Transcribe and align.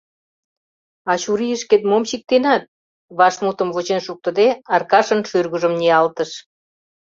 А 1.11 1.13
чурийышкет 1.21 1.83
мом 1.89 2.03
чиктенат?— 2.09 2.63
вашмутым 3.17 3.69
вучен 3.75 4.01
шуктыде, 4.05 4.47
Аркашын 4.75 5.19
шӱргыжым 5.29 5.73
ниялтыш. 5.79 6.31